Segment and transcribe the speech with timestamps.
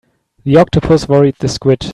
[0.45, 1.85] The octopus worried the squid.